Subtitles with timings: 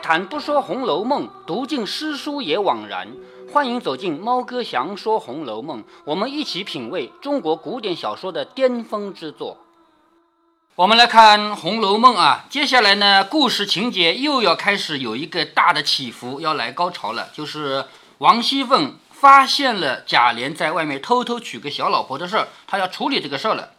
[0.00, 3.08] 谈不说《红楼梦》，读尽诗书也枉然。
[3.52, 9.58] 欢迎走进猫哥祥说《红楼梦》，我们一起品味中国古典小说的巅峰之作。
[10.74, 17.84] 我们来看《红楼梦》啊，接下来呢，故事情节又要开始有一个大的起伏，要来高潮了，就是
[18.18, 23.70] 王熙凤发现了贾琏在外面偷偷娶个小老婆的事儿，他要处理这个事儿了。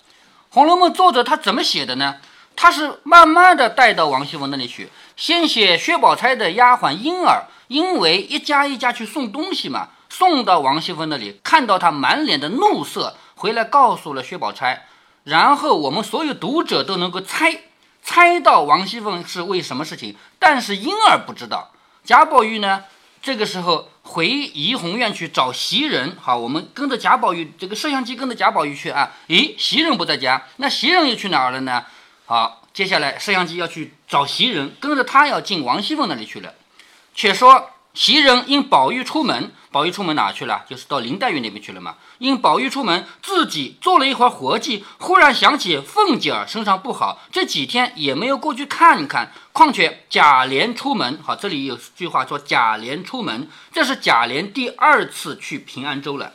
[0.54, 2.18] 《红楼梦》作者他怎么写的呢？
[2.54, 4.90] 他是慢慢的带到王熙凤那里去，
[5.22, 14.88] 先写薛宝钗的丫鬟莺儿，因为一家一家去送东西嘛，送到王熙凤那里，看到她满脸的怒色，回来告诉了薛宝钗，
[15.26, 17.66] 然后我们所有读者都能够猜，
[18.02, 21.70] 猜到王熙凤是为什么事情，但是莺儿不知道。
[22.04, 22.86] 贾宝玉呢，
[23.22, 31.86] 这个时候回怡红院去找袭人，好，我们跟着贾宝玉，这个摄像机跟着贾宝玉去啊，咦，袭人不在家，那袭人又去哪儿了呢？
[32.26, 36.54] 好，接下来摄像机要去找袭人，跟着他要进王熙凤那里去了。
[37.14, 40.64] 却说袭人因宝玉出门，宝玉出门哪去了？
[40.70, 41.96] 就是到林黛玉那边去了嘛。
[42.20, 49.34] 因宝玉出门，自己做了一会儿活计，忽然想起凤姐儿身上不好，这几天也没有过去看看。
[49.52, 56.32] 况且贾琏出门，好，这里有句话说贾琏出门，这是贾琏第二次去平安州了。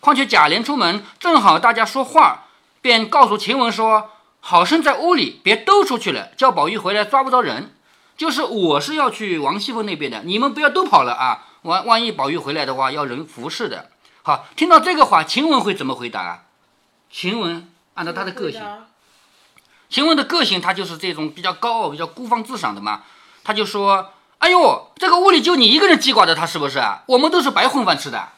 [0.00, 2.44] 况且贾琏出门，正好大家说话，
[2.80, 4.12] 便告诉晴雯说。
[4.46, 7.74] 好生在屋里，别都出去了，叫宝玉回来抓不着人。
[8.14, 11.46] 就是我是要去王熙凤那边的，你们不要都跑了啊！
[11.62, 13.88] 万万一宝玉回来的话，要人服侍的。
[14.22, 16.42] 好，听到这个话，晴雯会怎么回答啊？
[17.10, 18.60] 晴雯按照她的个性，
[19.88, 23.04] 晴雯的个性，她就是这种比较高傲、比较孤芳自赏的嘛。
[23.42, 27.02] 她就说：“哎呦，这个屋里就你一个人记挂着他，是不是啊？
[27.06, 28.28] 我们都是白混饭吃的。”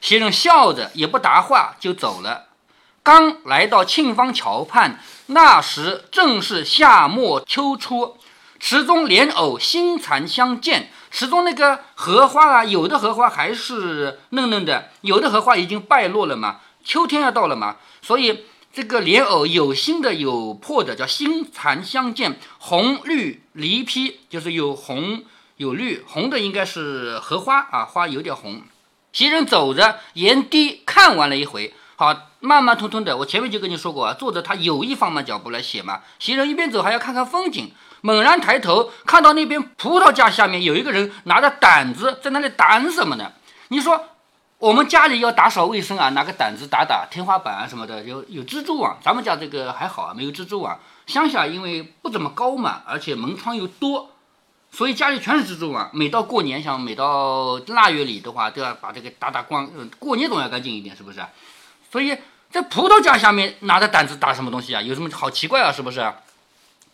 [0.00, 2.51] 袭人笑着也不答话，就走了。
[3.04, 8.16] 刚来到沁芳桥畔，那时正是夏末秋初，
[8.60, 10.88] 池中莲藕新残相见。
[11.10, 16.60] 池中那个荷花啊，有的荷花还是嫩嫩的，有的荷花已经败落了嘛。
[16.84, 22.38] 秋天要到了嘛，所以这个莲藕有新的有破的，叫新残相见。
[22.58, 25.24] 红绿离披，就是有红
[25.56, 28.62] 有绿，红的应该是荷花啊，花有点红。
[29.12, 31.74] 袭人走着沿堤看完了一回。
[32.02, 33.16] 好，慢慢吞吞的。
[33.16, 36.00] 我前面就跟你说过啊，作者他有意放慢脚步来写嘛。
[36.18, 43.30] 行人一边走还要看看风景，猛然抬头看到那边葡萄架下面有一个人拿着掸子在那里掸什么呢？
[43.68, 44.04] 你说
[44.58, 48.98] 我们家里要打扫卫生啊，拿个掸子打打天花板啊什么的，有有蜘蛛网。
[49.00, 50.76] 咱们家这个还好啊，没有蜘蛛网。
[51.06, 54.10] 乡下因为不怎么高嘛，而且门窗又多，
[54.72, 55.88] 所以家里全是蜘蛛网。
[55.92, 59.70] 每到过年，像每到腊月里的话，都要把这个打打光。
[59.76, 61.20] 嗯过年总要干净一点，是不是？
[61.92, 62.16] 所以
[62.50, 64.80] 在葡萄架下面拿着掸子打什么东西啊？
[64.80, 65.70] 有什么好奇怪啊？
[65.70, 66.10] 是不是？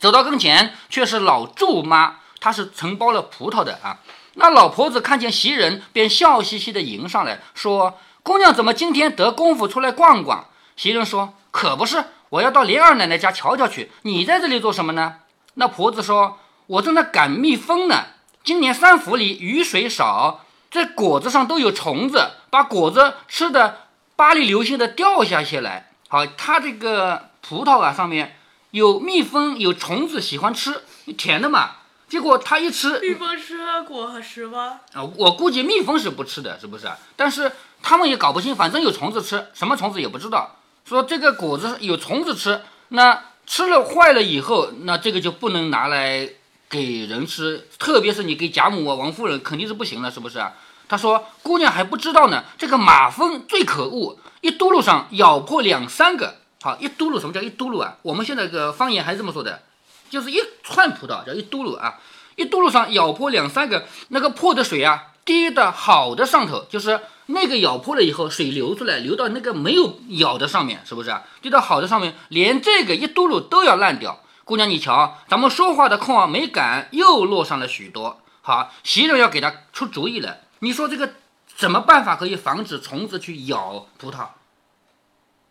[0.00, 3.98] 走到跟前，却是老祝妈，她是承包了葡萄的啊。
[4.34, 13.92] 那老婆子看见袭人，便笑嘻嘻的迎上来，说：“姑娘怎么今天得功夫出来逛逛？”袭人说：“可不是，我要到林二奶奶家瞧瞧去。
[14.02, 15.16] 你在这里做什么呢？”
[15.54, 18.04] 那婆子说：“我正在赶蜜蜂呢。
[18.42, 23.78] 今年三府里雨水少，这果子上都有虫子，把果子吃的。”
[24.18, 28.36] 巴黎流星的掉下下来，好，它这个葡萄啊上面
[28.72, 30.82] 有蜜蜂，有虫子喜欢吃，
[31.16, 31.76] 甜的嘛。
[32.08, 34.80] 结果它一吃，蜜蜂吃果实吗？
[34.92, 36.88] 啊，我估计蜜蜂是不吃的，是不是？
[37.14, 40.56] 但是他们也搞不清，反正有虫子吃，什么虫子也不知道。
[40.84, 46.28] 说这个果子有虫子吃，那吃了坏了以后，那这个就不能拿来
[46.68, 50.54] 给人吃，特别是你给贾母啊、王夫人肯定是不行了，是不是啊？
[50.88, 56.36] 他说：“姑娘还不知道呢，这个马蜂最可恶，一嘟噜上咬破两三个。
[56.62, 57.96] 好，一嘟噜，什么叫一嘟噜啊？
[58.02, 59.62] 我们现在个方言还是这么说的，
[60.10, 62.00] 就是一串葡萄叫一嘟噜啊。
[62.34, 71.14] 一嘟噜上咬破两三个，那个破的水啊，滴的好的上头，就是那个咬破了以后，水流出来，流到那个没有咬的上面，是不是？
[71.42, 74.20] 滴到好的上面，连这个一嘟噜都要烂掉。
[74.44, 78.20] 姑娘你瞧，咱们说话的空啊没赶，又落上了许多。
[78.40, 81.14] 好，袭人要给他出主意了。”你说这个
[81.46, 84.28] 怎么办法可以防止虫子去咬葡萄？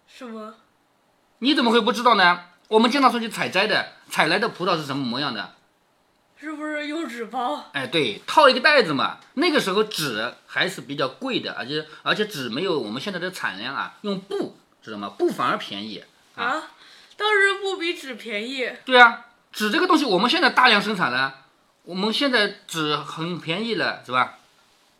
[0.07, 0.55] 什么？
[1.39, 2.45] 你怎么会不知道呢？
[2.69, 5.53] 我们经常出去采摘的，采来的葡萄是什么模样的？
[6.39, 7.65] 是不是用纸包？
[7.73, 9.17] 哎，对，套一个袋子嘛。
[9.33, 13.95] 那个时候纸还是比较贵的，而且而且纸没有我们现在的产量啊。
[14.01, 15.09] 用布知道吗？
[15.17, 16.03] 布反而便宜
[16.35, 16.63] 啊。
[17.15, 18.69] 当时布比纸便宜。
[18.85, 21.45] 对啊，纸这个东西我们现在大量生产了，
[21.83, 24.36] 我们现在纸很便宜了，是吧？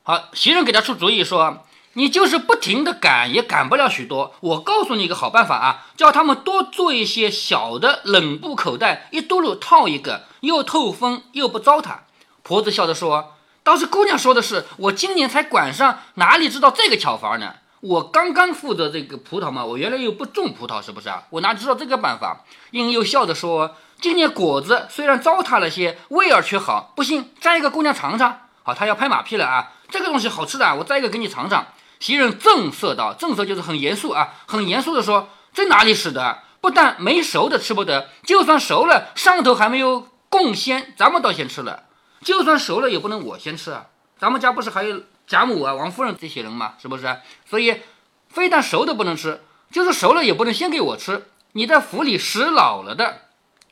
[0.08, 4.34] 好，袭人给他出主意说：“你就是不停的赶，也赶不了许多。
[4.40, 11.98] 我告诉你一个好办法啊，叫他们多做一些小的冷布口袋，一嘟噜套一个，又透风又不糟蹋。
[12.42, 13.34] 婆子笑着说
[13.66, 17.56] ：“倒是姑娘说的是，我今年才管上，哪里知道这个巧法呢？
[17.82, 21.24] 我刚刚负责这个葡萄嘛，我原来又不种葡萄，是不是啊？
[21.32, 29.74] 我哪知道这个办法？”英又笑着说：“今年果子虽然糟蹋了些，味儿却好，不信摘一个姑娘尝尝。”好，他要拍马屁了啊！
[29.90, 31.68] 这个东西好吃的，我摘一个给你尝尝。
[32.00, 36.44] 袭人正色道：“正色就是很严肃啊，很严肃的说，这哪里使得？
[36.62, 41.86] 不但没熟的吃不得，就算熟了，上头还没有贡鲜，咱们倒先吃了。
[42.22, 43.88] 就算熟了，也不能我先吃啊。
[44.20, 46.74] 咱们家不是还有贾母啊、王夫人这些人吗？
[46.80, 47.18] 是不是？
[47.50, 47.82] 所以，
[48.28, 49.42] 非但熟的不能吃，
[49.72, 51.28] 就是熟了也不能先给我吃。
[51.54, 53.22] 你在府里使老了的，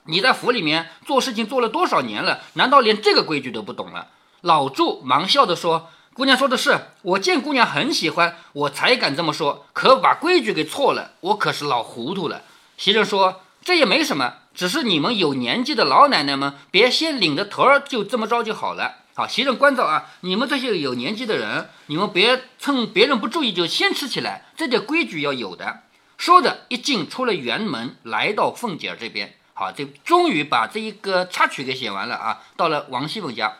[0.05, 2.39] 你在府里面做事情做了多少年了？
[2.53, 4.07] 难道连这个规矩都不懂了？”
[4.41, 5.89] 老祝忙笑着说。
[6.15, 9.67] 姑娘说的是，我见姑娘很喜欢，我才敢这么说。
[9.73, 12.43] 可把规矩给错了，我可是老糊涂了。
[12.77, 25.81] 袭人说：“这也没什么，只是你们有年纪的老奶奶们，别先领着头儿就这么着就好了。”好，袭人关照啊，你们这些有年纪的人，你们别趁别人不注意就先吃起来，这点规矩要有的。
[26.17, 29.35] 说着，一进出了园门，来到凤姐儿这边。
[29.53, 32.39] 好，这终于把这一个插曲给写完了啊。
[32.55, 33.57] 到了王熙凤家。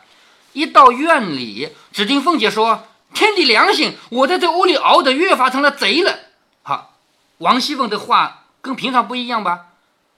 [0.56, 6.18] 一到院里，只听凤姐说：“天地良心，我在这屋里熬得越发成了贼了。”
[6.64, 6.94] 好，
[7.36, 9.66] 王熙凤的话跟平常不一样吧？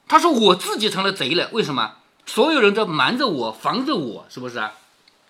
[0.07, 1.95] 她说：“我自己成了贼了，为什么？
[2.25, 4.75] 所有人都瞒着我，防着我，是不是啊？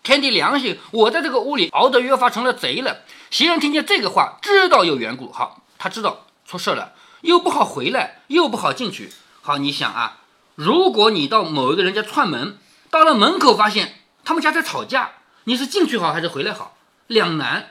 [0.02, 2.98] 天地良心，我在这个屋里熬得越发成了贼了。”
[3.32, 5.32] 袭人听见这个话，知道有缘故。
[5.32, 9.10] 好，他知道出事了，又不好回来，又不好进去。
[9.40, 10.18] 好，你想啊，
[10.54, 12.58] 如果你到某一个人家串门，
[12.90, 13.94] 到了门口发现。
[14.28, 15.12] 他们家在吵架，
[15.44, 16.76] 你是进去好还是回来好？
[17.06, 17.70] 两难，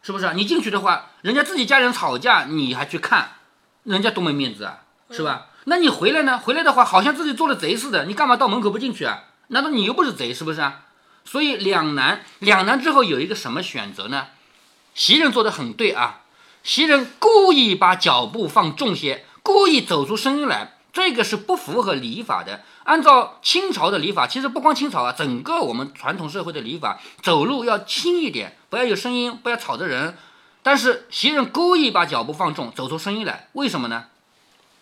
[0.00, 0.32] 是不是？
[0.32, 3.32] 你进去的话，人家自己家人吵架，你还去看，
[3.82, 5.48] 人家多没面子啊，是吧？
[5.64, 6.38] 那你回来呢？
[6.38, 9.24] 回来的话，好像自己做了贼似的，你干嘛到门口不进去啊？
[9.48, 10.86] 难道你又不是贼，是不是啊？
[11.26, 14.28] 所以两难，两难之后有一个什么选择呢？
[14.94, 16.22] 袭人做的很对啊，
[16.62, 20.77] 袭人故意把脚步放重些，故意走出声音来。
[20.92, 22.62] 这个是不符合礼法的。
[22.84, 30.16] 按照清朝的礼法，其实不光清朝啊，整个我们传统社会的礼法，走路要轻一点，不要有声音，不要吵着人。
[30.62, 34.06] 但是袭人故意把脚步放重，走出声音来，为什么呢？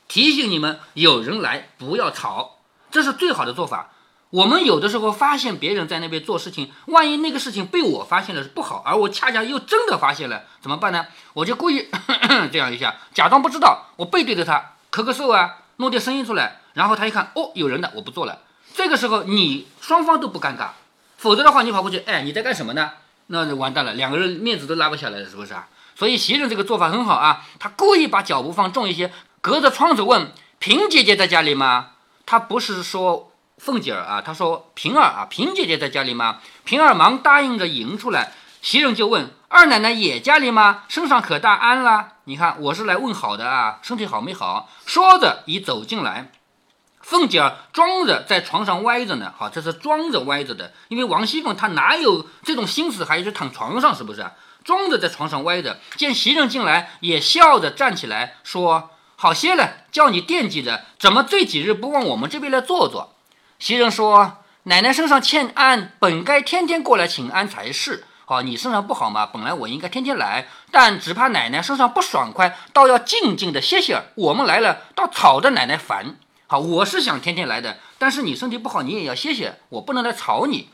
[0.08, 2.58] 提醒你们有人来，不要吵，
[2.91, 3.91] 这是最好的做法。
[4.31, 11.06] 我们有的时候发现别人在那边做事情，万一那个事情被我发现了是不好，而我恰恰又真的发现了，怎么办呢？
[11.32, 11.88] 我就故意
[12.53, 15.58] 这样一下，假装不知道，我背对着他咳咳嗽啊。
[15.76, 18.40] 弄点声音出来，然后他一看，哦，有人的，我不做了。
[18.75, 20.69] 这个时候你双方都不尴尬，
[21.17, 22.93] 否则的话你跑过去，哎，你在干什么呢？
[23.28, 25.69] 那就完蛋了，两个人面子都拉不下来了，是不是啊？
[25.94, 31.90] 所以袭人这个做法很好啊，他故意把脚步放重一些，隔着窗子问平姐姐在家里吗？
[32.26, 36.40] 他不是说凤姐儿啊，他说平儿啊，平姐姐在家里吗？
[36.64, 38.32] 平儿忙答应着迎出来，
[38.66, 39.30] 袭人就问。
[39.46, 40.82] 二奶奶也家里吗？
[40.88, 42.14] 身上可大安了？
[42.24, 44.68] 你看我是来问好的啊，身体好没好？
[44.84, 46.32] 说着已走进来，
[47.00, 49.32] 凤姐儿装着在床上歪着呢。
[49.38, 53.94] 好，这是装着歪着的，因为王熙凤她哪有这种心思还去躺床上？
[53.94, 54.26] 是不是？
[54.64, 63.14] 装着在床上歪着，见袭人进来，也笑着站起来说：“好些了，叫你惦记着，怎么这几日不往我们这边来坐坐？”
[63.60, 69.24] 袭人说：“奶奶身上欠安，本该天天过来请安才是。”好，你身上不好嘛？
[69.24, 74.02] 本来我应该天天来，但只怕奶奶身上不爽快，倒要静静的歇歇。
[74.16, 76.16] 我们来了，倒吵着奶奶烦。
[76.48, 80.70] 好，我是想天天来的，但是你身体不好，你也要歇歇，我不能来吵你。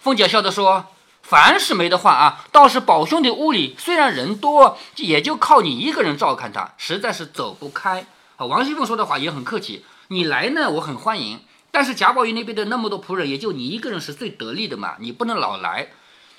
[0.00, 0.86] 凤姐笑着说
[1.20, 8.06] ：“凡是没得话啊，倒是宝兄弟屋里虽然人多，也就靠你一个人照看他，实在是走不开。”
[8.36, 15.88] 好，王熙凤说的话也很客气，你来呢，我很欢迎，但是贾宝玉那边的那么多仆人，也就你一个人是最得力的嘛，你不能老来。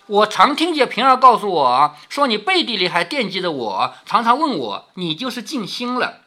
[0.08, 6.22] 我常听见平儿告诉我说，你背地里还惦记着我，常常问我，你就是尽心了。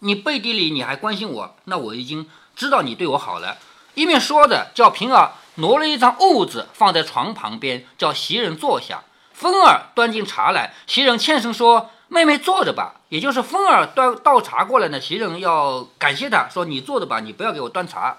[0.00, 3.58] 你背地里你还关心我，那我已经知道你对我好了。
[3.92, 9.02] 一面说着，叫平儿挪了一张褥子放在床旁边，叫袭人坐下。
[9.34, 18.16] 风儿端进茶来，袭人欠声说：“妹妹坐着吧。”也就是风儿端倒茶过来呢，袭人要感谢他说：“你坐着吧，你不要给我端茶。”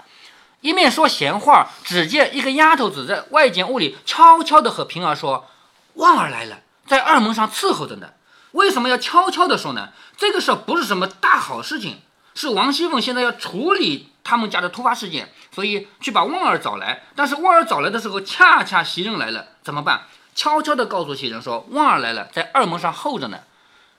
[0.65, 5.45] 一面说闲话，只见一个丫头子在外间屋里悄悄地和平儿说
[5.93, 8.07] ：“旺儿来了，在二门上伺候着呢。”
[8.53, 9.89] 为什么要悄悄地说呢？
[10.17, 12.01] 这个事儿不是什么大好事情，
[12.33, 17.03] 是王熙凤现在要处理他们家的突发事件，所以去把旺儿找来。
[17.15, 20.07] 但是旺儿找来的时候，恰恰袭人来了，怎么办？
[20.33, 23.41] 悄悄地告诉袭人说：“旺儿来了，在二门上候着呢。”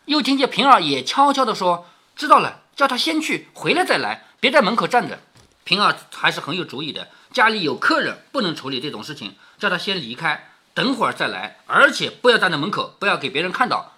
[0.07, 5.21] 又听见平儿也悄悄地说：“知道了，叫他先去，回来再来，别在门口站着。”
[5.67, 13.93] 平儿还是很有主意的，家里有客人，不能处理这种事情，叫他先离开，等会儿再来，而且不要站在门口，不要给别人看到。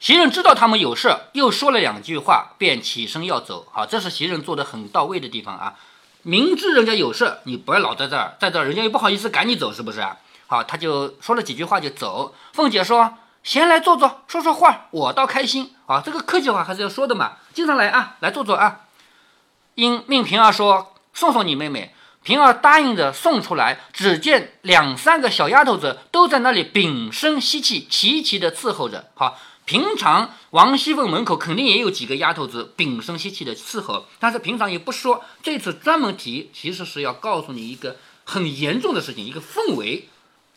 [0.00, 3.68] 袭人知道他们有事，又说了两句话，便起身要走。
[3.70, 5.76] 好，这是袭人做的很到位的地方啊。
[6.22, 10.16] 明知人家有事，你不要老在这儿，在这儿人家又不好意思赶你走，是不是啊？
[10.48, 12.34] 好，他就说了几句话就走。
[12.52, 13.14] 凤姐说
[13.44, 17.34] ：“闲来坐坐，说说话，我倒开心。”啊，这个客气话还是要说的嘛。
[17.52, 18.80] 经常来啊，来坐坐啊。
[19.74, 29.10] 因命平儿说：“送送你妹妹。”平儿答应着送出来，只见两三个小丫头子都在那里屏声息气，齐齐的伺候着。
[29.14, 29.38] 好。
[29.66, 35.24] 平常王熙凤门口肯定也有几个丫头子屏声息气的伺候，但是平常也不说。
[35.42, 40.10] 这次专门提，其实是要告诉你一个很严重的事情，一个氛围。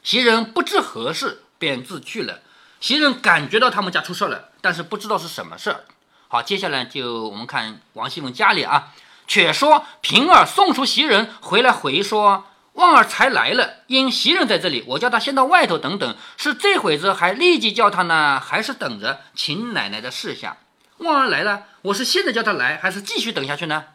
[0.03, 2.41] 袭人不知何事，便自去了。
[2.81, 5.85] 袭人感觉到他们家出事了，但是不知道是什么事儿。
[6.27, 8.93] 好，接下来就我们看王熙凤家里啊，
[9.27, 12.45] 却说平儿送出袭人回来回说。
[12.73, 16.15] 旺儿才来了，因袭人在这里，我叫他先到外头等等。
[16.37, 20.57] 是这会子还立即叫他呢，还是等着秦奶奶的示下？
[20.99, 23.85] 旺儿来了，我是现在叫他来，还是继续等下去呢？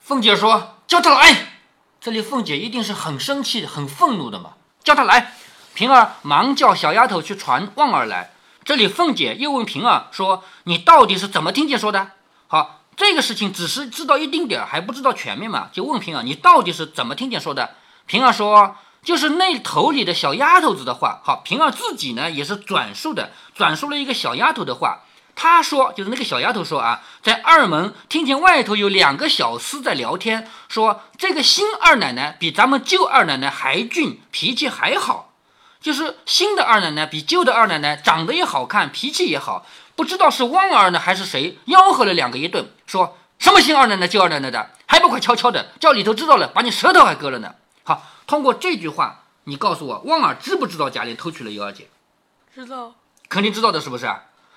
[0.00, 1.52] 凤姐说：“叫他来。”
[2.00, 5.34] 这里凤姐一定是很生气、很愤怒的嘛，叫他来。
[5.72, 8.32] 平儿忙叫小丫头去传旺儿来。
[8.64, 12.10] 这里凤姐又问平儿说：“你到底是怎么听见说的？”
[12.48, 17.74] 好，这个事情只是知道一丁点儿，还不知道全面嘛，就问平儿：“你到底是怎么听见说的？”
[18.06, 25.00] 平儿说：“就是那头里的小丫头子的话。”好，平儿自己呢也是转述的，转述了一个小丫头的话。
[25.36, 35.32] 她说：“就是那个小丫头说啊，在二门听见外头有两个小厮在聊天，说这个新二奶奶比咱们旧二奶奶还俊，脾气还好。
[35.80, 39.66] 就是新的二奶奶比旧的二奶奶长得也好看，脾气也好。
[39.96, 51.88] 不知道是旺儿呢还是谁吆喝了两个一顿，说什么新二奶奶、旧二奶奶的，还不快悄悄的叫里头知道了，把你舌头还割了呢。”好，通过这句话，你告诉我，旺儿知不知道贾琏偷娶了尤二姐？
[52.54, 52.94] 知道，
[53.28, 54.10] 肯定知道的，是不是？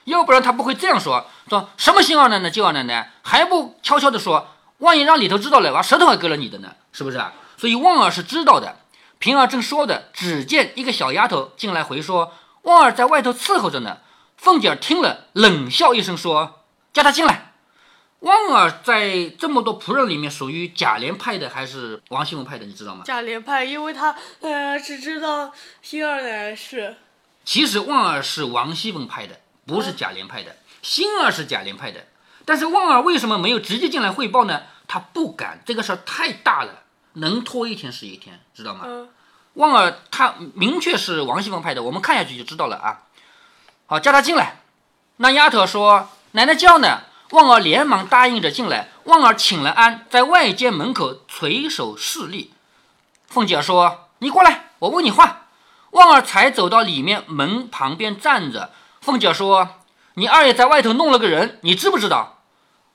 [0.06, 7.22] 要不然他不会这样说，说什么新二奶奶、旧二奶奶，还不悄悄的说，万一让里头知道了，把舌头还割了你的呢，是不是？
[7.58, 8.78] 所以旺儿是知道的。
[9.20, 12.32] 平儿正说的，只见一个小丫头进来回说，
[12.62, 13.98] 旺儿在外头伺候着呢。
[14.38, 16.62] 凤姐儿听了，冷笑一声说
[16.94, 17.47] ：“叫他进来。”
[18.22, 22.66] 旺儿在这么多仆人里面属于贾琏派的还是王熙凤派的？
[22.66, 23.04] 你知道吗？
[23.06, 26.96] 贾琏派，因为他呃只知道新二奶奶是。
[27.46, 30.56] 其实旺儿是王熙凤派的，不是贾琏派的。
[30.82, 32.08] 星儿是贾琏派的，
[32.44, 34.64] 但是旺儿为什么没有直接进来汇报呢？
[34.88, 36.84] 他不敢，这个事儿太大了，
[37.14, 38.82] 能拖一天是一天，知道吗？
[38.88, 39.10] 嗯。
[39.54, 43.04] 旺儿他明确是王熙凤派的，我们看下去就知道了啊。
[43.86, 44.62] 好，叫他进来。
[45.18, 48.90] 那丫头说：“奶奶叫呢。”旺儿连忙答应着进来。
[49.04, 52.54] 旺儿请了安，在外间门口垂手侍立。
[53.28, 55.48] 凤姐说：“你过来，我问你话。”
[55.92, 58.72] 旺儿才走到里面门旁边站着。
[59.02, 59.82] 凤姐说
[60.16, 62.40] ：“你二爷在外头弄了个人，你知不知道？”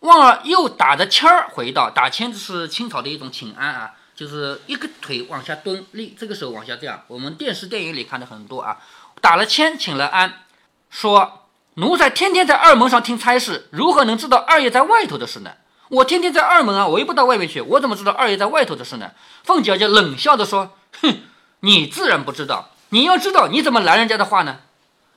[0.01, 7.03] 旺儿又打着签儿回道：“打签子是清朝的一种请安啊，就是一个腿往下蹲立，这个手往下这样。
[7.09, 8.79] 我们电视电影里看的很多啊。
[9.21, 10.45] 打了签，请了安，
[10.91, 11.39] 说。”
[11.75, 15.53] 奴才天天在二门上听差事，如何能知道二爷在外头的事呢？
[15.89, 19.13] 我天天在二门啊，我又不到外面去，我怎么知道二爷在外头的事呢？
[19.43, 21.21] 凤姐就冷笑着说：“哼，
[21.61, 22.71] 你自然不知道。
[22.91, 24.59] 你要知道，你怎么拦人家的话呢？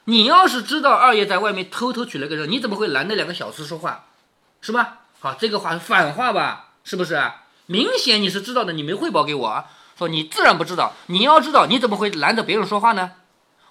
[0.05, 4.05] 你要是知道二爷在外面偷偷娶了个人，你怎么会拦那两个小厮说话，
[4.61, 4.99] 是吧？
[5.19, 6.67] 好，这个话是反话吧？
[6.85, 7.21] 是不是？
[7.65, 9.65] 明显你是知道的，你没汇报给我啊。
[9.97, 13.11] 说你自然不知道，你要知道，你怎么会拦着别人说话呢？”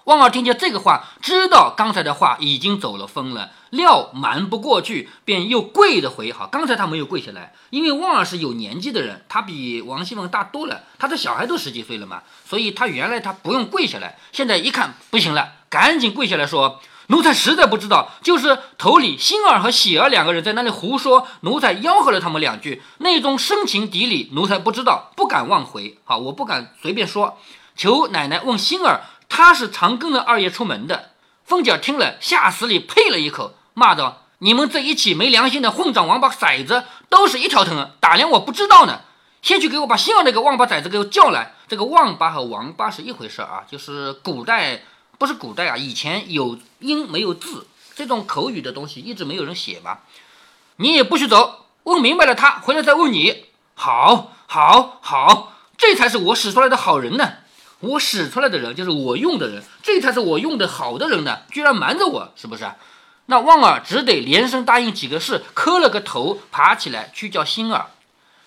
[0.05, 3.07] 旺儿听见这个话，知道刚才的话已经走了。
[3.07, 6.31] 风了，料瞒不过去，便又跪着回。
[6.31, 12.05] 好，刚才他没有跪下来，因为旺儿是有年纪的人，他比王熙凤大多了，他的小孩都十几岁了。
[12.05, 22.19] 嘛，所以他原来他不用跪下来，现在一看不行了，赶紧跪下来说：“奴才实在不知道，就是头里星儿和喜儿两个人在那里胡说，奴才吆喝了。
[22.19, 25.97] 他们两句，那种深情敌理，奴才不知道，不敢妄回。
[26.03, 27.39] 好，我不敢随便说，
[27.75, 29.01] 求奶奶问星儿。”
[29.35, 31.11] 他是常跟着二爷出门的。
[31.43, 39.01] 凤姐听了，吓死里呸了一口，骂道：“你们这一起没良心的混账王八崽子，都是一条藤，打量我不知道呢。
[39.41, 41.53] 先去给我把姓那个王八崽子给我叫来。
[41.67, 44.83] 这个王八和王八是一回事啊，就是古代
[45.17, 49.97] 不是古代啊，以前有音没有字，这种口语的东西一直没有人写嘛。
[50.77, 53.47] 你也不许走，问明白了他回来再问你。
[53.73, 57.33] 好，好，好，这才是我使出来的好人呢。”
[57.79, 61.39] 我使出来的人就是我用的人，这才是我用的好的人呢！
[61.51, 62.65] 居然瞒着我，是不是？
[63.27, 67.87] 那旺儿只得连声答应几个事，磕了个头，爬起来去叫星儿。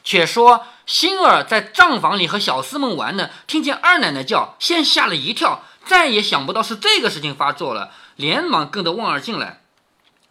[0.05, 9.61] 且说星儿在账房里和小厮们玩呢，听见二奶奶叫，先吓了一跳，再也想不到是这个事情发作了，连忙跟着旺儿进来。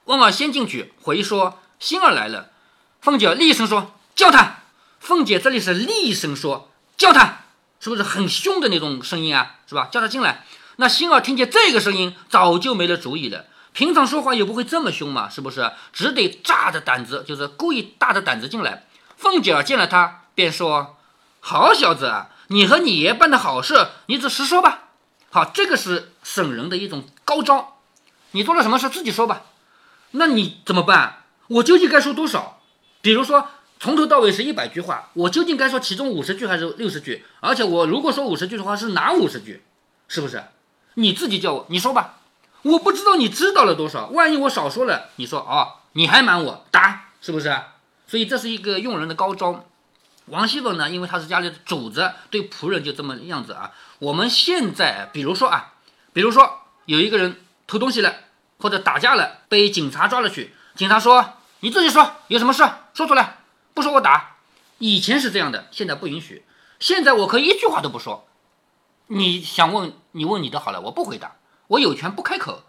[0.06, 2.50] 旺儿先进去回说星儿来了，
[3.01, 4.60] 凤姐厉声说叫他。
[5.00, 7.44] 凤姐这里是厉声说叫他，
[7.80, 9.56] 是不是很凶的那种声音啊？
[9.68, 9.90] 是吧？
[9.92, 10.46] 叫他进来。
[10.78, 13.46] 那星儿听见这个声音，早就没了主意了。
[13.74, 15.72] 平常说话也不会这么凶嘛，是不是？
[15.94, 18.86] 只得炸着胆子，就是故意大着胆子进来。
[19.16, 20.98] 凤姐儿见了他，便说
[21.40, 24.90] ：“好小子，你和你爷办的好事，你只实说吧。
[25.30, 27.80] 好，这个是审人的一种高招。
[28.32, 29.44] 你做了什么事，自己说吧。
[30.12, 31.24] 那你怎么办？
[31.48, 32.62] 我究竟该说多少？
[33.02, 37.26] 比如说，从头到尾是一百句话，我究竟该说其中五十句还是六十句？
[37.40, 39.64] 而且我如果说五十句的话，是哪五十句？
[40.08, 40.44] 是不是？
[40.96, 42.16] 你自己叫我，你说吧。”
[42.64, 47.56] 我不知道你知道了多少，万一我少说了，你说哦，你还瞒我打，是不是？
[48.08, 49.66] 所以这是一个用人的高招。
[50.26, 53.72] 王熙凤呢，因为她是家里的主子，对仆人就这么样子啊。
[54.00, 55.76] 我们现在，比如说啊，
[56.12, 58.14] 比如说有一个人偷东西了，
[58.58, 63.37] 或者打架了，被警察抓了去，警察说你自己说有什么事说出来，
[63.78, 64.38] 不说我打。
[64.80, 66.44] 以前是这样的，现在不允许。
[66.80, 68.28] 现在我可以一句话都不说。
[69.06, 71.36] 你想问你问你的好了，我不回答。
[71.68, 72.64] 我有权不开口，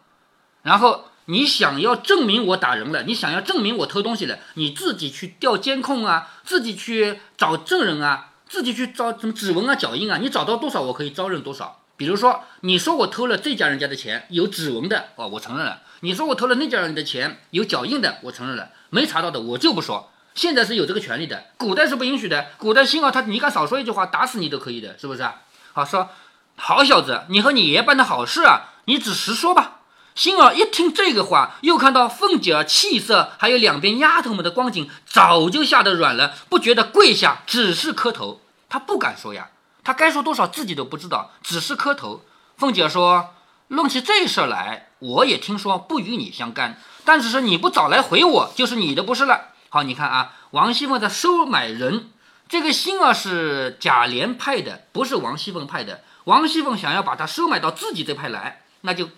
[0.61, 11.81] 然后你想要证明我打人了，你想要证明我偷东西了，你自己去调监控啊，自己去找证人啊，自己去找什么指纹啊、脚印啊，你找到多少我可以招认多少。
[11.97, 18.73] 比如说，你说我偷了这家人家的钱，有指纹的哦，我承认了；你说我偷了那家人的钱，有脚印的，我承认了。
[18.91, 20.11] 没查到的我就不说。
[20.39, 22.47] 现在是有这个权利的，古代是不允许的。
[22.59, 25.29] 古代星儿他，你敢少说一句话，打死你都可以的，是不是？
[25.73, 26.11] 好说，
[26.55, 28.75] 好小子，你和你爷办的好事啊。
[28.85, 29.81] 你只实说吧。
[30.15, 38.41] 星儿一听这个话，又看到凤姐儿气色，还有两边丫头们的光景，早就吓得软了，不觉得跪下，只是磕头。
[38.69, 39.49] 她不敢说呀，
[39.83, 42.23] 她该说多少自己都不知道，只是磕头。
[42.57, 43.31] 凤姐说
[43.67, 52.11] ：“论起这事儿来，我也听说不与你相干，但只是你不早来回我，就是你的不是了。”好，你看啊，王熙凤在收买人，
[52.49, 56.03] 这个星儿是贾琏派的，不是王熙凤派的。
[56.25, 58.63] 王熙凤想要把他收买到自己这派来。
[58.83, 59.09] 那就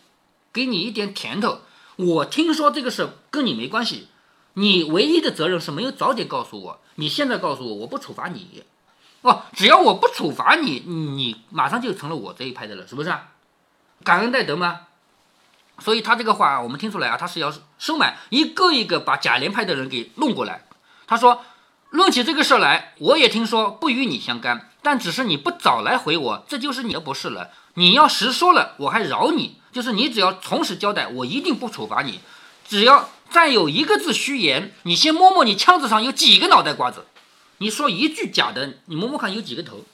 [0.55, 1.61] 给你一点甜头。
[1.97, 4.09] 我听说这个事跟你没关系，
[4.55, 6.81] 你唯一的责任是没有早点告诉我。
[6.95, 8.65] 你现在告诉我，我不处罚你。
[9.21, 13.15] 哦，只要我不处罚你，你马上就成了我这一派的了，是不是？
[14.03, 14.87] 感恩戴德吗？
[15.81, 20.67] 所以他这个话我们听出来啊，他是要收买一个一个把贾琏派的人给弄过来。
[21.07, 21.43] 他说，
[21.89, 27.51] 论起这个事来，我也听说不与你相干，但只是你不早来回我，这就是你的不是了。
[27.75, 32.21] 你要实说了，我还饶你；就是你只要从实交代，我一定不处罚你。
[32.69, 37.07] 只要再有一个字虚言，你先摸摸你枪子上有几个脑袋瓜子。
[37.59, 39.85] 你说一句假的，你摸摸看有几个头。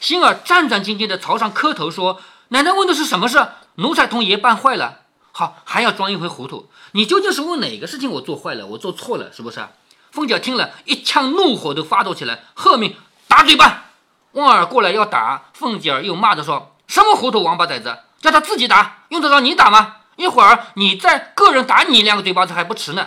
[0.00, 3.48] 星儿战战兢兢地朝上磕头说：“奶奶问的是什么事？
[3.76, 5.00] 奴才同爷办坏了。
[5.38, 6.70] 好，还要装一回糊涂。
[6.92, 9.68] 你究竟是问哪个事情我做坏了，我做错了，是不是？”
[10.10, 12.96] 凤姐听了一腔怒火都发作起来，喝命
[13.28, 13.90] 打嘴巴。
[14.32, 16.74] 旺儿过来要打，凤姐儿又骂着说。
[16.86, 19.96] 什么糊涂王八崽子，叫他自己打，用得着你打吗？
[20.16, 23.06] 一会儿你再个人打你两个嘴巴子还不迟呢。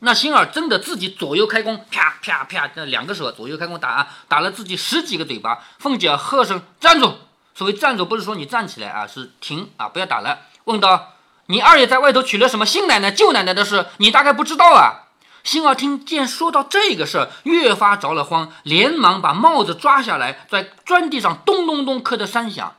[0.00, 5.60] 那星儿真的自己左右开弓，啪啪啪，那两个手左右开弓打啊，打了自己十几个嘴巴。
[5.78, 7.14] 凤姐儿喝声站住，
[7.54, 10.40] 所谓站住不是说你站起来啊，是停啊，不要打了。
[10.64, 11.14] 问道：
[11.50, 15.08] 你二爷在外头娶了什么新奶奶、旧奶奶的事，你大概不知道啊？
[15.42, 22.74] 星儿听见说到这个事儿，越发着了慌，连忙把帽子抓下来，在砖地上咚咚咚磕的三响。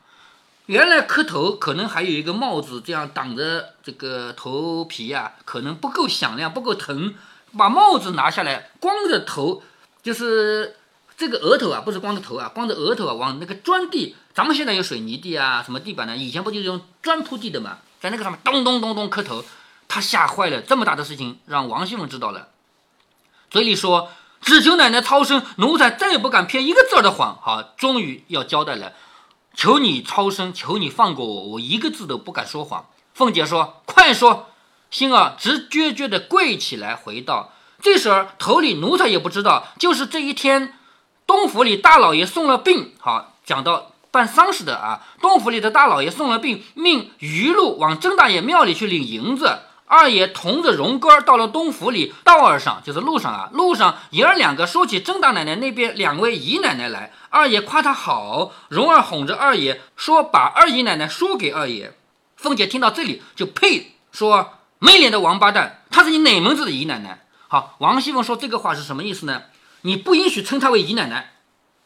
[0.68, 7.14] 原来磕头可能还有一个帽子这样挡着这个头皮呀，可能不够响亮，不够疼。
[7.58, 9.62] 把帽子拿下来，光着头，
[10.02, 10.78] 就是
[11.18, 16.16] 这个额头啊，不是光着头啊，光着额头啊，往那个砖地，咱们现在有水泥地啊，什么地板呢？
[16.16, 19.46] 以前不就是用砖铺地的嘛，在那个上面咚咚咚咚磕头。
[19.88, 22.48] 他吓坏了，这么大的事情让王熙凤知道了，
[23.50, 24.10] 嘴里说
[24.40, 28.94] ：“只求奶奶超生，奴才再也不敢骗一个字的谎。”好，终于要交代了，
[29.54, 32.86] 求你超生，求你放过我，我一个字都不敢说谎。
[33.14, 34.48] 凤姐说：“快说！”
[34.90, 37.52] 星儿直撅撅的跪起来，回道
[37.84, 40.80] ：“这时候头里奴才也不知道，就是这一天，
[41.28, 42.94] 东府里大老爷送了病。
[42.98, 49.60] 好，讲到办丧事的啊，东府里的大老爷送了病，命余禄往曾大爷庙里去领银子。”
[49.92, 61.94] 二爷同着荣哥到了东府里，道儿上就是路上啊，路上爷儿两个说起曾大奶奶那边两位姨奶奶来，二爷夸她好，荣儿哄着二爷说把二姨奶奶说给二爷。
[62.38, 67.26] 凤姐听到这里就呸，说没脸的王八蛋，她是你哪门子的姨奶奶？
[67.50, 69.44] 好，王熙凤说这个话是什么意思呢？
[69.82, 71.34] 你不允许称她为姨奶奶，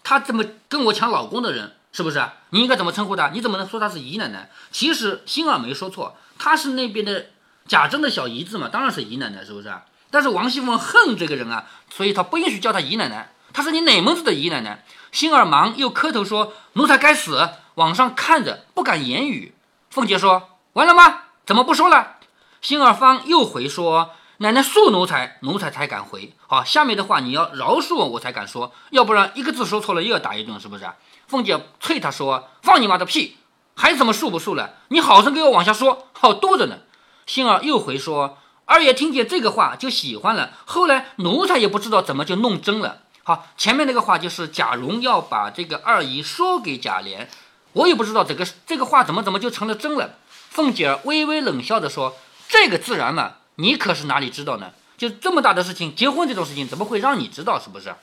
[0.03, 2.21] 她这么跟我抢老公的人，是不是？
[2.49, 3.29] 你应该怎么称呼她？
[3.29, 4.49] 你怎么能说她是姨奶奶？
[4.69, 7.27] 其实星儿没说错，她是那边的
[7.69, 9.73] 贾珍的小姨子嘛，当然是姨奶奶，是不是？
[10.11, 13.31] 但是王熙凤恨这个人啊，所以她不允许叫她姨奶奶。
[13.53, 14.83] 她是你哪门子的姨奶奶？
[15.13, 19.55] 星儿忙又磕头说：“奴才该死。”往上看着不敢言语。
[19.89, 21.21] 凤姐说：“完了吗？
[21.45, 22.17] 怎么不说了？”
[22.61, 26.33] 星儿方又回说：“奶奶恕奴才，奴才才敢回。
[26.47, 30.85] 好，下面的话你要饶恕我，我才敢说，要不然一个字说错了又要打一顿，是不是？”
[31.27, 33.37] 凤姐啐他说：“放你妈的屁！
[33.75, 34.75] 还怎么恕不恕了？
[34.89, 36.79] 你好生给我往下说，好多着呢。”
[37.25, 47.25] 星儿又回说：“二爷听见这个话就喜欢了，后来奴才也不知道怎么就弄真了。”好，前面那个话就是贾蓉要把这个二姨说给贾琏，
[47.73, 50.17] 我也不知道这个这个话怎么怎么就成了真了。
[50.29, 52.15] 凤姐微微冷笑着说
[52.47, 54.71] ：“这个自然嘛，你可是哪里知道呢？
[54.97, 57.59] 就这么大的事情，结婚这种事情怎么会让你知道？
[57.59, 57.95] 是不是？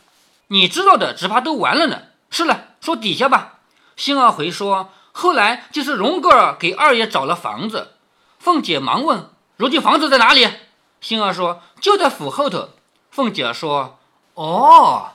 [0.49, 2.03] 你知道的，只怕都完了呢。
[2.31, 3.61] 是了，说底下吧。”
[3.97, 7.93] 星儿回说：“后来就是荣哥儿给二爷找了房子。”
[8.39, 10.49] 凤姐忙问：“如今房子在哪里？”
[11.01, 12.71] 星儿说：“就在府后头。”
[13.11, 13.99] 凤姐说。
[14.35, 15.13] 哦，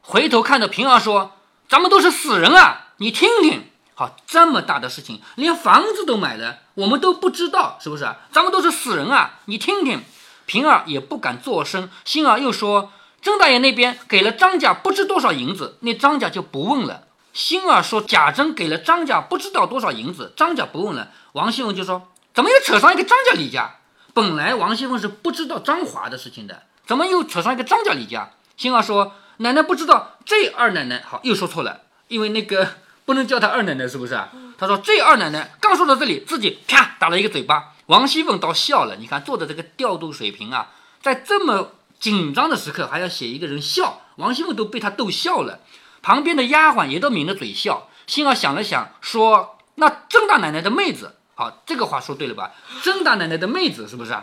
[0.00, 1.32] 回头看着平儿说
[1.68, 8.06] ：“咱们都是死人啊，你听听，好，这么大的事情，连房子都买了，我们都不知道，是不是？
[8.30, 10.04] 咱们都是死人啊，你听听。”
[10.44, 11.90] 平儿也不敢作声。
[12.04, 17.04] 星儿又说：“甄大爷那边给了张家不知多少银子，那张家就不问了。”
[17.34, 23.76] 星儿说：“贾珍给了张家不知道多少银子，张家不问了。”王熙凤就说：“怎么又扯上一个张家李家？
[24.14, 32.68] 本来王熙凤是不知道张华的事情的，怎么又扯上一个张家李家？”星儿说：“奶奶不知道这二奶奶好，又说错了，因为那个
[33.06, 34.20] 不能叫她二奶奶，是不是？”
[34.58, 38.96] 他说：“这二奶奶刚说到这里，自己啪打了一个嘴巴。”王熙凤倒笑了。
[38.96, 45.60] 你看做的这个调度水平啊，在这么紧张的时刻还要写一个人笑，王熙凤都被他逗笑了。
[46.02, 47.88] 旁边的丫鬟也都抿着嘴笑。
[48.06, 52.52] 星儿想了想，说：“那甄大奶奶的妹子，好，这个话说对了吧？
[52.82, 54.16] 甄大奶奶的妹子是不是？”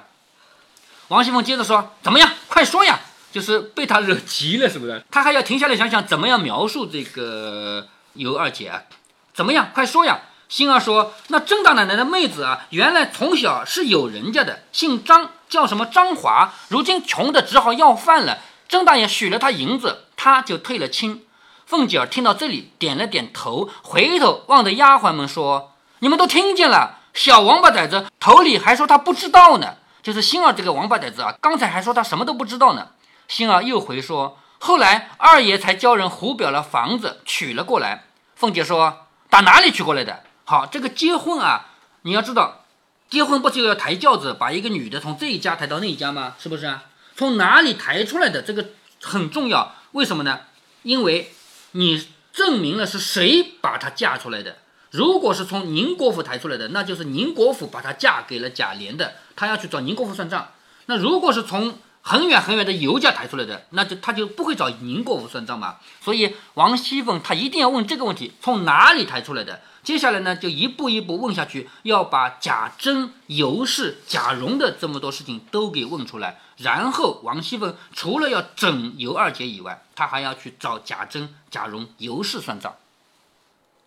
[1.09, 2.31] 王熙凤接着说：“怎么样？
[2.47, 2.99] 快说呀！”
[3.31, 5.03] 就是被他惹急了，是不是？
[5.09, 8.85] 他还要停下来想想怎么样描述这个尤二姐？
[9.33, 9.69] 怎么样？
[9.73, 10.21] 快说呀！
[10.49, 16.53] 星儿说：“那郑大奶奶的妹子啊，原来从小是有人家的，姓张，叫什么张华。
[16.67, 18.37] 如今穷的只好要饭了。
[18.67, 21.25] 郑大爷许了她银子，她就退了亲。”
[21.65, 26.99] 凤姐儿听到这里，点了点头，回头望着丫鬟们说：“你们都听见了？
[27.15, 32.89] 小王八崽子头里还说他不知道呢，就是星儿这个王八崽子啊，刚才还说他什么都不知道呢。”
[33.27, 41.65] 星儿又回说：“后来二爷才叫人胡表了房子，娶了过来。”凤姐说：“打哪里娶过来的？”好，这个结婚啊，
[42.03, 42.63] 你要知道，
[43.09, 46.35] 结婚不就要抬轿子，把一个女的从这一家抬到那一家吗？
[46.39, 46.85] 是不是啊？
[47.13, 48.67] 从哪里抬出来的，这个
[49.01, 49.75] 很重要。
[49.91, 50.39] 为什么呢？
[50.83, 51.33] 因为
[51.71, 54.59] 你证明了是谁把她嫁出来的。
[54.91, 60.51] 如果是从宁国府抬出来的，那就是宁国府把她嫁给了贾琏的，他要去找宁国府算账。
[60.85, 65.77] 那如果是从很远很远的油价抬出来的，那就他就不会找宁国府算账嘛。
[66.01, 69.61] 所以王熙凤她一定要问这个问题：从哪里抬出来的？
[69.83, 76.39] 接下来呢，就一步一步问下去，要把贾珍、尤氏、贾蓉的这么多事情都给问出来。
[76.57, 82.75] 然后王熙凤除了要整尤二姐以外，她还要去找贾珍、贾蓉、尤氏算账。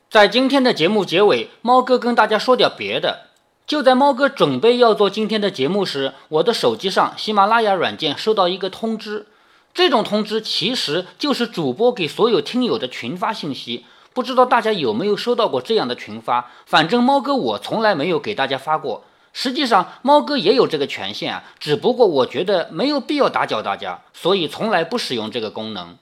[0.08, 3.26] 在今天的节目结尾，猫哥跟大家说点别的。
[3.66, 9.26] 就在猫哥准备要做今天的节目时，我的手机上喜马拉雅软件收到一个通知。
[9.74, 13.84] 这种通知其实就是主播给所有听友的群发信息。
[14.14, 16.48] 不知道大家有没有收到过这样的群发？
[16.64, 19.02] 反正猫哥我从来没有给大家发过。
[19.32, 25.98] 实际上，猫哥也有这个权限啊，只不过我觉得没有必要打搅大家，所以从来不使用这个功能。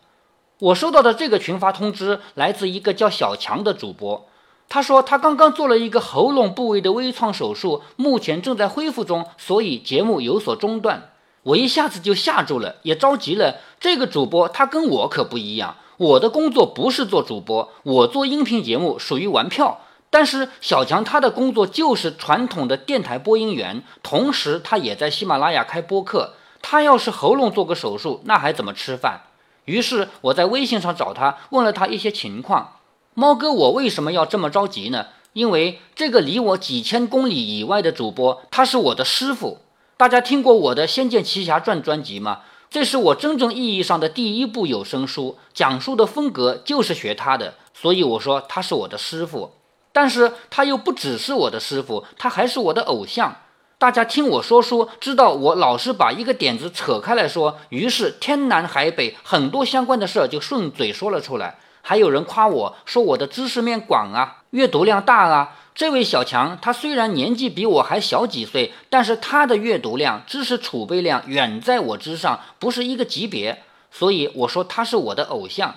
[0.58, 4.28] 我收到的这个群发通知来自一个叫小强的主播。
[4.68, 11.10] 他说他刚刚做了一个喉咙部位的微创手术，目前正在恢复中，所以节目有所中断。
[11.44, 13.56] 我一下子就吓住了，也着急了。
[13.78, 19.80] 这个主播他跟我可不一样，我的工作不是做主播，我做音频节目属于玩票。
[20.10, 26.34] 但是小强他的工作就是传统的电台播音员，同时他也在喜马拉雅开播客。
[26.62, 29.20] 他要是喉咙做个手术，那还怎么吃饭？
[29.66, 32.76] 于是我在微信上找他，问了他一些情况。
[33.16, 35.06] 猫哥，我为什么要这么着急呢？
[35.34, 39.58] 因为这个离我几千公里以外的主播，他是我的师傅。
[39.96, 42.40] 大家听过我的《仙剑奇侠传》专辑吗？
[42.68, 49.52] 这是我真正意义上的第一部有声书，讲述的风格就是学他的，所以我说他是我的师傅。
[49.92, 53.36] 但是他又不只是我的师傅，他还是我的偶像。
[53.78, 61.58] 大家听我说书，知道我老是把一个点子扯开来说，于是天南海北很多相关的事儿就顺嘴说了出来。
[61.86, 65.56] 还有人夸我说我的知识面广啊，阅读量大啊。
[65.74, 73.62] 这位小强，他虽然年纪比我还小几岁，但是他的阅读量、知识储备量远在我之上，不是一个级别。
[73.90, 75.76] 所以我说他是我的偶像。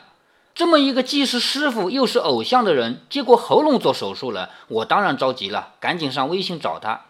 [0.55, 7.01] 这么一个既是师傅又是偶像的人，结果喉咙做手术了，我当然着急了，赶紧上微信找他。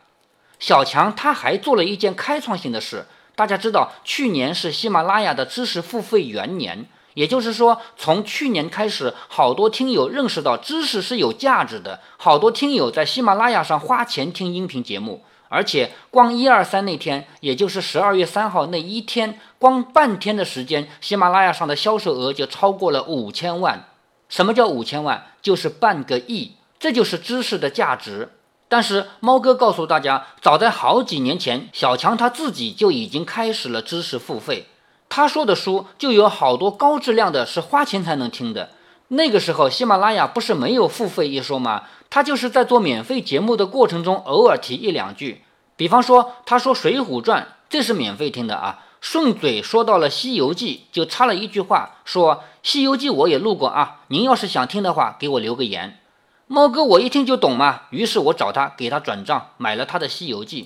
[0.58, 3.06] 小强他还做了一件开创性的事，
[3.36, 6.88] 大家知道，去年是喜马拉雅的知识付费元年。
[7.18, 23.88] 也就是说，从去年开始，好多听友认识到知识是有价值的，好多听友在喜马拉雅上花钱听音频节目，而且光一二三那天，也就是十二月三号那一天，光半天的时间，喜马拉雅上的销售额就超过了五千万。
[24.30, 25.32] 什么叫五千万？
[25.42, 28.34] 就是半个亿，这就是知识的价值。
[28.68, 34.68] 但是猫哥告诉大家，早在好几年前，小强他自己就已经开始了知识付费。
[35.10, 38.72] 他说的书就有好多高质量的，是花钱才能听的。
[39.10, 41.84] 那个时候，喜马拉雅不是没有付费一说吗？
[42.10, 45.44] 他就是在做免费节目的过程中，偶尔提一两句。
[45.76, 48.84] 比方说，他说《水浒传》，这是免费听的啊。
[49.00, 54.02] 顺嘴说到了《西游记》，就插了一句话，说《西游记》我也录过啊。
[54.08, 56.00] 您要是想听的话，给我留个言。
[56.48, 60.64] 猫哥我一听就懂嘛，于是我找他，给他转账，买了他的《西游记》。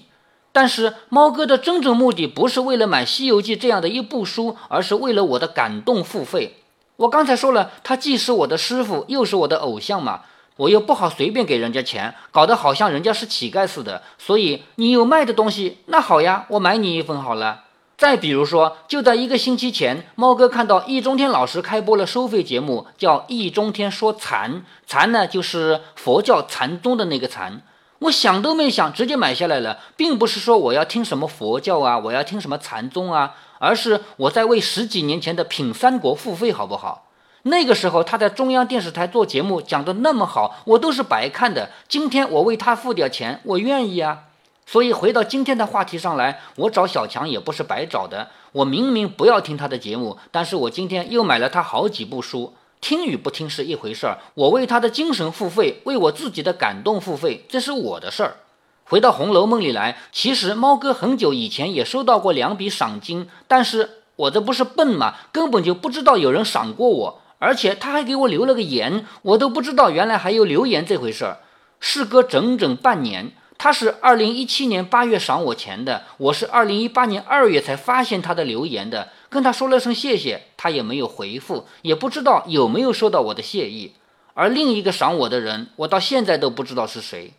[0.51, 6.57] 但是猫哥的真正目的不是为了买《西游记》这样的一部书，而是为了我的感动付费。
[6.97, 10.21] 我刚才说了，他既是我的师傅，又是我的偶像嘛，
[10.57, 14.03] 我又不好随便给人家钱，搞得好像人家是乞丐似的。
[14.17, 17.63] 所以你有卖的东西，那好呀，我买你一份好了。
[17.97, 24.53] 再比如说，就在一个星期前，猫哥看到易中天老师开播了收费节目，叫《易中天说禅》，
[24.85, 27.61] 禅呢就是佛教禅宗的那个禅。
[28.01, 37.09] 我想都没想，直接买下来了，并不是说我要听什么佛教啊，我要听什么禅宗啊，而是我在为十几年前的品三国付费，好不好？
[37.43, 41.69] 那个时候他在中央电视台做节目讲的那么好，我都是白看的。
[41.87, 44.23] 今天我为他付点钱，我愿意啊。
[44.65, 48.29] 所以回到今天的话题上来，我找小强也不是白找的。
[48.53, 52.55] 我明明不要听他的节目，但是我今天又买了他好几部书。
[52.81, 58.37] 听与不听是一回事儿，我为他的精神付费，为我自己的感动付费，这是我的事儿。
[58.83, 65.13] 回到《红楼梦》里来，其实猫哥很久以前也收到过两笔赏金，但是我这不是笨吗？
[65.31, 71.37] 根本就不知道有人赏过我，而且他还给我留了个言，我都不知道原来还有留言这回事儿。
[71.79, 73.31] 事隔整整半年。
[73.57, 83.93] 他是二零一七年八月赏我钱的，我是二零一八年二月才发现他的留言的，跟他说了声谢谢，他也没有回复，也不知道有没有收到我的谢意。
[84.33, 87.31] 而另一个赏我的人，我到现在都不知道是谁。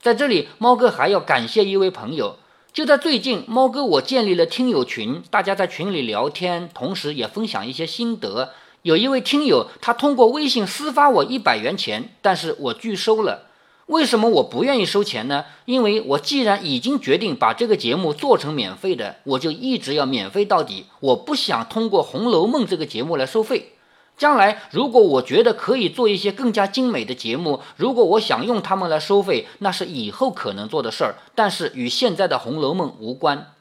[0.00, 2.38] 在这里，猫哥还要感谢一位朋友，
[2.72, 8.50] 就在最近，猫哥我建立了听友群，大家在群里聊天，同时也分享一些心得。
[8.82, 13.46] 有一位听友，他通过微信私发我一百元钱，但是我拒收了。
[13.92, 15.44] 为什么我不愿意收钱呢？
[15.66, 20.86] 因为我既然已经决定把这个节目做成免费的，我就一直要免费到底。
[21.00, 23.74] 我不想通过《红楼梦》这个节目来收费。
[24.16, 33.52] 将来如果我觉得可以做一些更加精美的节目，如果我想用它们来收费，那是以后可能做的事儿，但是与现在的《红楼梦》无关。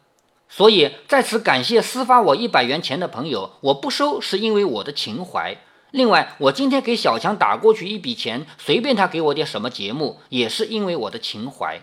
[0.48, 5.58] 所以在此感谢私发我一百元钱的朋友，我不收是因为我的情怀。
[5.92, 11.82] 另外，我今天给小强打过去一笔钱，随便他给我点什么节目，也是因为我的情怀。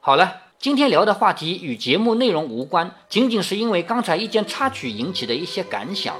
[0.00, 6.16] 好了，今天聊的话题与节目内容无关，仅仅是因为刚才一件插曲引起的一些感想。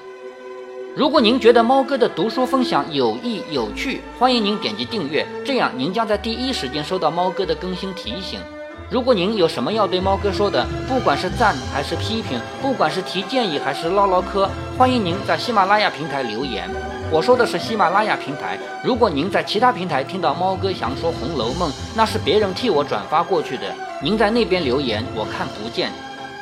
[0.94, 8.40] 如果您觉得猫哥的读书分享有益有趣，欢迎您点击订阅，这样您将在第一时间收到猫哥的更新提醒。
[8.88, 16.70] 如果您有什么要对猫哥说的，不管是赞还是批评，不管是提建议还是唠唠嗑，欢迎您在喜马拉雅平台留言。
[17.12, 23.62] 我说的是喜马拉雅平台，如果您在其他平台听到猫哥想说《红楼梦》，那是别人替我转发过去的，
[24.02, 25.90] 您在那边留言我看不见。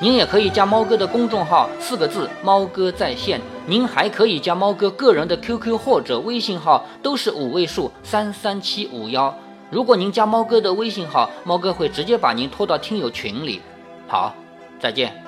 [0.01, 3.41] 您也可以加猫哥的公众号，四个字“猫哥在线”。
[3.67, 9.33] 您还可以加猫哥个人的 QQ 或者微信号，都是五位数三三七五幺。
[9.71, 13.63] 如果您加猫哥的微信号，猫哥会直接把您拖到听友群里。
[14.09, 14.35] 好，
[14.81, 15.24] 再见。